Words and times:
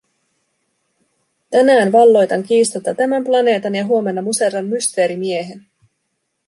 Tänään 1.49 1.91
valloitan 1.91 2.43
kiistatta 2.43 2.95
tämän 2.95 3.23
planeetan, 3.23 3.75
ja 3.75 3.85
huomenna 3.85 4.21
muserran 4.21 4.65
Mysteerimiehen. 4.65 5.65